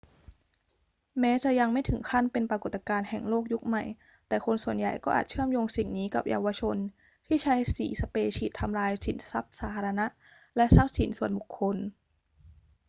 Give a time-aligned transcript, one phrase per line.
[1.19, 3.83] แม้จะยังไม่ถึงขั้นเป็นปรากฏการณ์แห่งโลกยุคใหม่
[4.27, 6.77] แต่คนส่วนใหญ่ก็อาจเชื่อมโยงสิ่งนี้กับเยาวชน
[7.27, 8.91] ที่ใช้สีสเปรย์ฉีดทำลาย
[9.31, 10.05] ทรัพย์สินสาธารณะ
[10.57, 11.75] และทรัพย์สินส่วนบุคคล